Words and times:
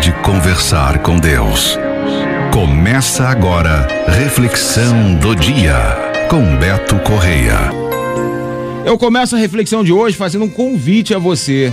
de 0.00 0.12
conversar 0.22 0.98
com 0.98 1.18
Deus. 1.18 1.78
Começa 2.52 3.24
agora 3.24 3.86
Reflexão 4.06 5.14
do 5.14 5.34
Dia 5.34 5.74
com 6.28 6.56
Beto 6.56 6.98
Correia. 7.00 7.70
Eu 8.84 8.98
começo 8.98 9.34
a 9.34 9.38
reflexão 9.38 9.82
de 9.82 9.92
hoje 9.92 10.16
fazendo 10.16 10.44
um 10.44 10.48
convite 10.48 11.14
a 11.14 11.18
você. 11.18 11.72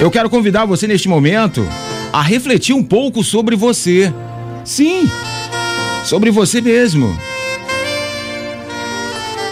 Eu 0.00 0.10
quero 0.10 0.28
convidar 0.28 0.66
você 0.66 0.86
neste 0.86 1.08
momento 1.08 1.66
a 2.12 2.20
refletir 2.20 2.74
um 2.74 2.82
pouco 2.82 3.24
sobre 3.24 3.56
você. 3.56 4.12
Sim, 4.64 5.08
sobre 6.04 6.30
você 6.30 6.60
mesmo. 6.60 7.18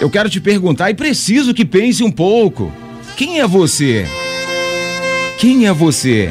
Eu 0.01 0.11
quero 0.11 0.29
te 0.29 0.41
perguntar 0.41 0.91
e 0.91 0.95
preciso 0.95 1.55
que 1.55 1.65
pense 1.65 2.05
um 2.05 2.11
pouco. 2.11 2.71
Quem 3.17 3.41
é 3.41 3.47
você? 3.47 4.07
Quem 5.39 5.67
é 5.67 5.73
você? 5.73 6.31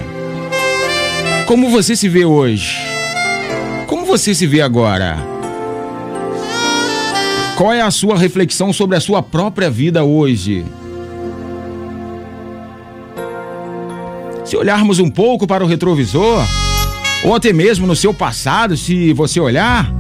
Como 1.46 1.70
você 1.70 1.96
se 1.96 2.08
vê 2.08 2.26
hoje? 2.26 2.78
Como 3.86 4.06
você 4.06 4.34
se 4.34 4.48
vê 4.48 4.62
agora? 4.62 5.18
Qual 7.58 7.72
é 7.72 7.82
a 7.82 7.92
sua 7.92 8.18
reflexão 8.18 8.72
sobre 8.74 8.96
a 8.96 9.00
sua 9.00 9.22
própria 9.22 9.70
vida 9.70 10.04
hoje? 10.04 10.66
Se 14.46 14.56
olharmos 14.56 15.00
um 15.00 15.10
pouco 15.10 15.46
para 15.46 15.64
o 15.64 15.68
retrovisor, 15.68 16.44
ou 17.24 17.36
até 17.36 17.54
mesmo 17.54 17.86
no 17.86 17.96
seu 17.96 18.14
passado, 18.14 18.76
se 18.76 19.14
você 19.14 19.40
olhar, 19.40 19.94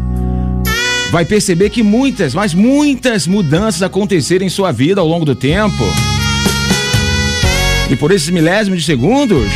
vai 1.11 1.25
perceber 1.25 1.69
que 1.69 1.83
muitas, 1.83 2.33
mas 2.33 2.53
muitas 2.53 3.27
mudanças 3.27 3.83
aconteceram 3.83 4.45
em 4.45 4.49
sua 4.49 4.71
vida 4.71 5.01
ao 5.01 5.07
longo 5.07 5.25
do 5.25 5.35
tempo. 5.35 5.83
E 7.89 7.95
por 7.95 8.11
esses 8.11 8.29
milésimos 8.29 8.79
de 8.79 8.85
segundos 8.85 9.51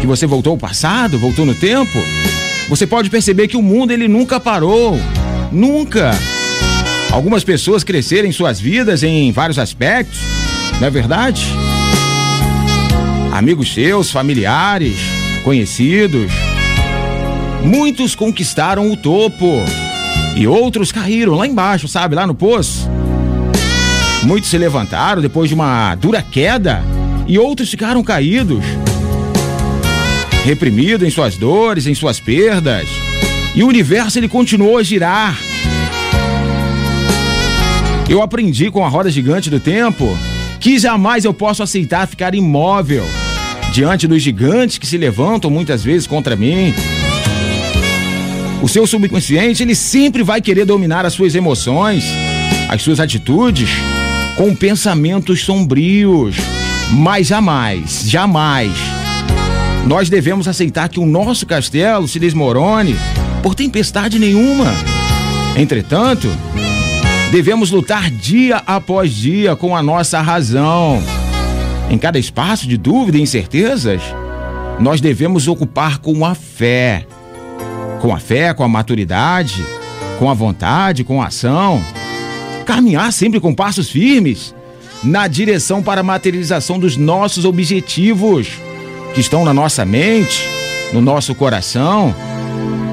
que 0.00 0.06
você 0.06 0.26
voltou 0.26 0.52
ao 0.52 0.58
passado, 0.58 1.18
voltou 1.18 1.44
no 1.44 1.54
tempo, 1.54 1.98
você 2.68 2.86
pode 2.86 3.10
perceber 3.10 3.48
que 3.48 3.56
o 3.56 3.62
mundo 3.62 3.92
ele 3.92 4.08
nunca 4.08 4.40
parou. 4.40 4.98
Nunca. 5.50 6.12
Algumas 7.10 7.44
pessoas 7.44 7.84
cresceram 7.84 8.28
em 8.28 8.32
suas 8.32 8.58
vidas 8.58 9.02
em 9.02 9.30
vários 9.32 9.58
aspectos, 9.58 10.18
não 10.80 10.86
é 10.86 10.90
verdade? 10.90 11.46
Amigos 13.32 13.74
seus, 13.74 14.10
familiares, 14.10 14.96
conhecidos. 15.44 16.32
Muitos 17.62 18.14
conquistaram 18.14 18.90
o 18.90 18.96
topo 18.96 19.62
e 20.34 20.46
outros 20.46 20.90
caíram 20.90 21.34
lá 21.34 21.46
embaixo, 21.46 21.86
sabe, 21.86 22.14
lá 22.14 22.26
no 22.26 22.34
poço. 22.34 22.90
Muitos 24.22 24.48
se 24.48 24.56
levantaram 24.56 25.20
depois 25.20 25.48
de 25.48 25.54
uma 25.54 25.94
dura 25.94 26.22
queda 26.22 26.82
e 27.26 27.38
outros 27.38 27.70
ficaram 27.70 28.02
caídos, 28.02 28.64
reprimidos 30.44 31.06
em 31.06 31.10
suas 31.10 31.36
dores, 31.36 31.86
em 31.86 31.94
suas 31.94 32.18
perdas. 32.18 32.88
E 33.54 33.62
o 33.62 33.68
universo 33.68 34.18
ele 34.18 34.28
continuou 34.28 34.78
a 34.78 34.82
girar. 34.82 35.38
Eu 38.08 38.22
aprendi 38.22 38.70
com 38.70 38.84
a 38.84 38.88
roda 38.88 39.10
gigante 39.10 39.48
do 39.48 39.60
tempo 39.60 40.16
que 40.60 40.78
jamais 40.78 41.24
eu 41.24 41.34
posso 41.34 41.62
aceitar 41.62 42.06
ficar 42.06 42.34
imóvel 42.34 43.04
diante 43.72 44.06
dos 44.06 44.22
gigantes 44.22 44.78
que 44.78 44.86
se 44.86 44.98
levantam 44.98 45.50
muitas 45.50 45.82
vezes 45.82 46.06
contra 46.06 46.36
mim. 46.36 46.74
O 48.62 48.68
seu 48.68 48.86
subconsciente, 48.86 49.62
ele 49.62 49.74
sempre 49.74 50.22
vai 50.22 50.40
querer 50.40 50.64
dominar 50.64 51.04
as 51.04 51.14
suas 51.14 51.34
emoções, 51.34 52.04
as 52.68 52.80
suas 52.82 53.00
atitudes 53.00 53.70
com 54.36 54.54
pensamentos 54.54 55.40
sombrios. 55.40 56.36
Mas 56.92 57.26
jamais, 57.26 58.02
jamais 58.04 58.70
nós 59.86 60.08
devemos 60.08 60.46
aceitar 60.46 60.88
que 60.88 61.00
o 61.00 61.06
nosso 61.06 61.44
castelo 61.46 62.06
se 62.06 62.18
desmorone 62.20 62.94
por 63.42 63.54
tempestade 63.54 64.18
nenhuma. 64.18 64.66
Entretanto, 65.56 66.28
devemos 67.32 67.70
lutar 67.70 68.10
dia 68.10 68.62
após 68.66 69.12
dia 69.12 69.56
com 69.56 69.76
a 69.76 69.82
nossa 69.82 70.20
razão. 70.20 71.02
Em 71.90 71.98
cada 71.98 72.18
espaço 72.18 72.68
de 72.68 72.76
dúvida 72.76 73.18
e 73.18 73.22
incertezas, 73.22 74.02
nós 74.78 75.00
devemos 75.00 75.48
ocupar 75.48 75.98
com 75.98 76.24
a 76.24 76.34
fé. 76.34 77.06
Com 78.00 78.14
a 78.14 78.18
fé, 78.18 78.54
com 78.54 78.62
a 78.62 78.68
maturidade, 78.68 79.64
com 80.18 80.30
a 80.30 80.34
vontade, 80.34 81.04
com 81.04 81.20
a 81.20 81.26
ação. 81.26 81.82
Caminhar 82.64 83.12
sempre 83.12 83.40
com 83.40 83.52
passos 83.52 83.90
firmes 83.90 84.54
na 85.02 85.26
direção 85.26 85.82
para 85.82 86.00
a 86.00 86.04
materialização 86.04 86.78
dos 86.78 86.96
nossos 86.96 87.44
objetivos 87.44 88.48
que 89.14 89.20
estão 89.20 89.44
na 89.44 89.52
nossa 89.52 89.84
mente, 89.84 90.48
no 90.92 91.00
nosso 91.00 91.34
coração. 91.34 92.14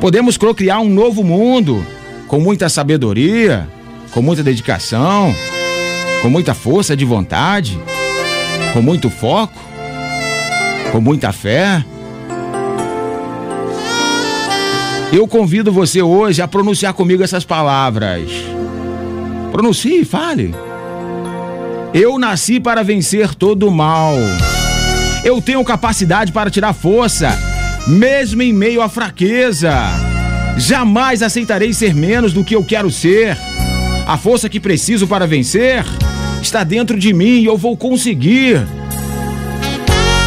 Podemos 0.01 0.37
procriar 0.37 0.79
um 0.79 0.89
novo 0.89 1.23
mundo 1.23 1.85
com 2.27 2.39
muita 2.39 2.69
sabedoria, 2.69 3.67
com 4.11 4.21
muita 4.21 4.43
dedicação, 4.43 5.35
com 6.21 6.29
muita 6.29 6.53
força 6.53 6.95
de 6.95 7.05
vontade, 7.05 7.79
com 8.73 8.81
muito 8.81 9.09
foco, 9.09 9.59
com 10.91 10.99
muita 10.99 11.31
fé. 11.31 11.83
Eu 15.11 15.27
convido 15.27 15.71
você 15.71 16.01
hoje 16.01 16.41
a 16.41 16.47
pronunciar 16.47 16.93
comigo 16.93 17.23
essas 17.23 17.43
palavras. 17.43 18.29
Pronuncie, 19.51 20.05
fale. 20.05 20.53
Eu 21.93 22.19
nasci 22.19 22.59
para 22.59 22.83
vencer 22.83 23.33
todo 23.33 23.67
o 23.67 23.71
mal. 23.71 24.13
Eu 25.23 25.41
tenho 25.41 25.63
capacidade 25.63 26.31
para 26.31 26.51
tirar 26.51 26.73
força, 26.73 27.35
mesmo 27.87 28.43
em 28.43 28.53
meio 28.53 28.81
à 28.81 28.87
fraqueza. 28.87 29.73
Jamais 30.55 31.23
aceitarei 31.23 31.73
ser 31.73 31.95
menos 31.95 32.31
do 32.31 32.43
que 32.43 32.55
eu 32.55 32.63
quero 32.63 32.91
ser. 32.91 33.35
A 34.05 34.17
força 34.17 34.47
que 34.47 34.59
preciso 34.59 35.07
para 35.07 35.25
vencer 35.25 35.83
está 36.41 36.63
dentro 36.63 36.97
de 36.97 37.11
mim 37.11 37.39
e 37.39 37.45
eu 37.45 37.57
vou 37.57 37.75
conseguir. 37.75 38.61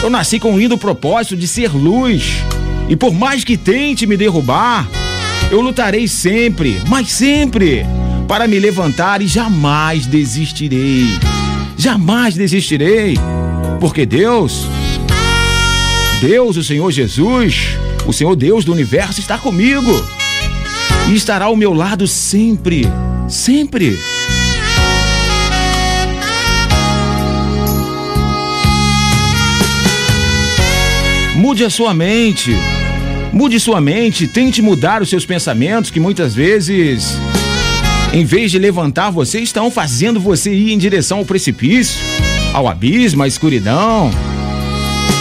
Eu 0.03 0.11
nasci 0.11 0.41
com 0.41 0.55
o 0.55 0.59
lindo 0.59 0.77
propósito 0.77 1.37
de 1.37 1.47
ser 1.47 1.73
luz. 1.73 2.43
E 2.89 2.97
por 2.97 3.15
mais 3.15 3.45
que 3.45 3.57
tente 3.57 4.05
me 4.05 4.17
derrubar, 4.17 4.89
eu 5.49 5.61
lutarei 5.61 6.09
sempre, 6.09 6.83
mas 6.89 7.13
sempre, 7.13 7.87
para 8.27 8.49
me 8.49 8.59
levantar 8.59 9.23
e 9.23 9.29
jamais 9.29 10.07
desistirei. 10.07 11.07
Jamais 11.77 12.35
desistirei, 12.35 13.17
porque 13.81 14.07
Deus, 14.07 14.69
Deus, 16.21 16.57
o 16.57 16.65
Senhor 16.65 16.91
Jesus, 16.91 17.77
o 18.07 18.13
Senhor 18.13 18.37
Deus 18.37 18.65
do 18.65 18.73
universo 18.73 19.21
está 19.21 19.37
comigo 19.39 19.91
e 21.09 21.15
estará 21.15 21.47
ao 21.47 21.57
meu 21.57 21.73
lado 21.73 22.07
sempre, 22.07 22.87
sempre. 23.29 23.99
Mude 31.35 31.65
a 31.65 31.71
sua 31.71 31.93
mente. 31.93 32.53
Mude 33.33 33.59
sua 33.59 33.81
mente, 33.81 34.29
tente 34.29 34.63
mudar 34.63 35.03
os 35.03 35.09
seus 35.09 35.27
pensamentos 35.27 35.91
que 35.91 35.99
muitas 35.99 36.35
vezes, 36.35 37.19
em 38.13 38.25
vez 38.25 38.51
de 38.51 38.59
levantar 38.59 39.11
você, 39.11 39.41
estão 39.41 39.71
fazendo 39.71 40.21
você 40.21 40.53
ir 40.53 40.73
em 40.73 40.79
direção 40.79 41.19
ao 41.19 41.25
precipício, 41.25 41.99
ao 42.53 42.69
abismo, 42.69 43.23
à 43.23 43.29
escuridão. 43.29 44.11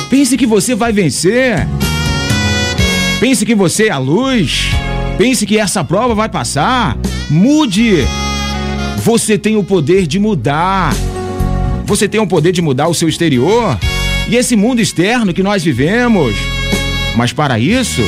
Pense 0.09 0.35
que 0.35 0.46
você 0.46 0.75
vai 0.75 0.91
vencer. 0.91 1.66
Pense 3.22 3.46
que 3.46 3.56
você 3.56 3.85
é 3.85 3.91
a 3.91 3.97
luz. 3.97 4.72
Pense 5.18 5.46
que 5.46 5.57
essa 5.57 5.84
prova 5.85 6.13
vai 6.13 6.28
passar. 6.28 6.97
Mude. 7.29 8.06
Você 8.97 9.38
tem 9.38 9.56
o 9.56 9.63
poder 9.63 10.06
de 10.06 10.19
mudar. 10.19 10.94
Você 11.85 12.09
tem 12.09 12.19
o 12.19 12.28
poder 12.28 12.52
de 12.52 12.62
mudar 12.62 12.90
o 12.90 12.94
seu 12.94 13.08
exterior 13.08 13.78
e 14.28 14.35
esse 14.35 14.56
mundo 14.56 14.81
externo 14.81 15.34
que 15.34 15.44
nós 15.44 15.64
vivemos. 15.64 16.35
Mas 17.16 17.32
para 17.32 17.58
isso, 17.58 18.02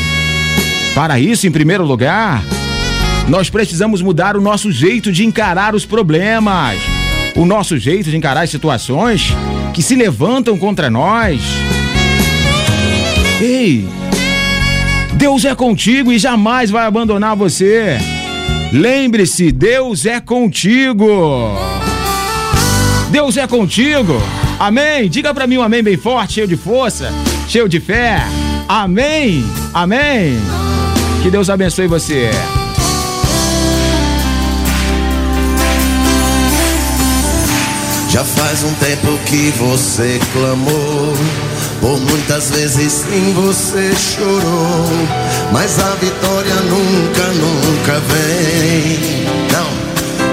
para 0.94 1.20
isso, 1.20 1.48
em 1.48 1.52
primeiro 1.52 1.86
lugar, 1.86 2.44
nós 3.28 3.50
precisamos 3.50 4.02
mudar 4.02 4.36
o 4.36 4.42
nosso 4.42 4.72
jeito 4.72 5.12
de 5.12 5.26
encarar 5.26 5.74
os 5.74 5.86
problemas, 5.86 6.80
o 7.36 7.46
nosso 7.46 7.78
jeito 7.78 8.10
de 8.10 8.18
encarar 8.18 8.44
as 8.44 8.50
situações 8.50 9.34
que 9.74 9.82
se 9.82 9.96
levantam 9.96 10.58
contra 10.58 10.90
nós. 10.90 11.42
Ei, 13.42 13.88
Deus 15.14 15.46
é 15.46 15.56
contigo 15.56 16.12
e 16.12 16.20
jamais 16.20 16.70
vai 16.70 16.86
abandonar 16.86 17.36
você. 17.36 17.98
Lembre-se, 18.72 19.52
Deus 19.52 20.06
é 20.06 20.20
contigo. 20.20 21.08
Deus 23.10 23.38
é 23.38 23.48
contigo. 23.48 24.22
Amém? 24.60 25.10
Diga 25.10 25.34
para 25.34 25.48
mim 25.48 25.58
um 25.58 25.64
amém 25.64 25.84
bem 25.84 25.98
forte, 25.98 26.34
cheio 26.34 26.48
de 26.48 26.58
força, 26.58 27.12
cheio 27.48 27.70
de 27.70 27.80
fé. 27.80 28.22
Amém. 28.68 29.46
Amém. 29.74 30.38
Que 31.22 31.30
Deus 31.30 31.50
abençoe 31.50 31.88
você. 31.88 32.32
Já 38.14 38.24
faz 38.24 38.64
um 38.64 38.72
tempo 38.76 39.18
que 39.26 39.50
você 39.58 40.20
clamou 40.34 41.16
Por 41.82 42.00
muitas 42.00 42.52
vezes 42.52 42.94
sim 42.94 43.34
você 43.34 43.92
chorou, 43.96 44.86
mas 45.52 45.80
a 45.80 45.96
vitória 45.96 46.56
nunca, 46.62 47.26
nunca 47.34 48.00
vem. 48.00 49.26
Não, 49.52 49.70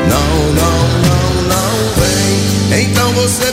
não, 0.09 0.53
não, 0.53 0.79
não, 1.09 1.43
não 1.49 1.95
vem. 1.97 2.83
Então 2.85 3.13
você 3.15 3.50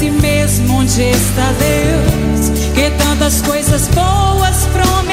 si 0.00 0.10
mesmo 0.10 0.78
onde 0.78 1.10
está 1.10 1.52
Deus, 1.52 2.72
que 2.74 2.90
tantas 2.92 3.42
coisas 3.42 3.86
boas 3.88 4.66
prometeu, 4.72 5.09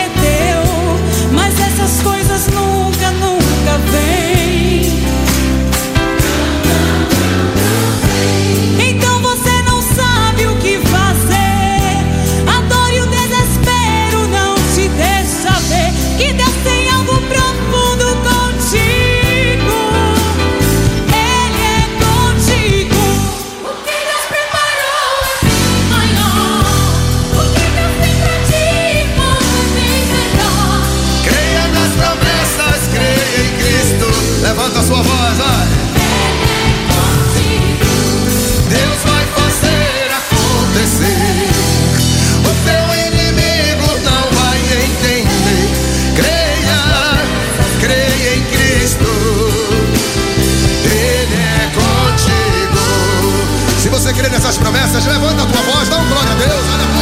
promessas, 54.57 55.05
levanta 55.05 55.43
a 55.43 55.45
tua 55.45 55.61
voz, 55.61 55.89
dá 55.89 55.97
um 55.97 56.07
glória 56.07 56.31
a 56.31 56.35
Deus, 56.35 56.96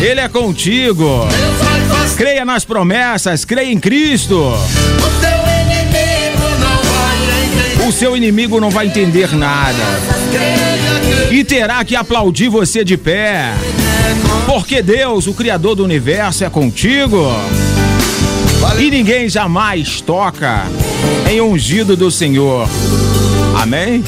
Ele 0.00 0.20
é 0.20 0.28
contigo. 0.28 1.28
Creia 2.16 2.44
nas 2.44 2.64
promessas, 2.64 3.44
creia 3.44 3.72
em 3.72 3.78
Cristo. 3.78 4.52
O 7.86 7.92
seu 7.92 8.16
inimigo 8.16 8.60
não 8.60 8.70
vai 8.70 8.86
entender 8.86 9.34
nada. 9.34 9.78
E 11.30 11.44
terá 11.44 11.84
que 11.84 11.96
aplaudir 11.96 12.48
você 12.48 12.84
de 12.84 12.96
pé. 12.96 13.52
Porque 14.46 14.82
Deus, 14.82 15.26
o 15.26 15.34
Criador 15.34 15.76
do 15.76 15.84
universo, 15.84 16.44
é 16.44 16.50
contigo. 16.50 17.32
E 18.78 18.90
ninguém 18.90 19.28
jamais 19.28 20.00
toca 20.00 20.64
em 21.30 21.40
ungido 21.40 21.96
do 21.96 22.10
Senhor. 22.10 22.68
Amém? 23.60 24.02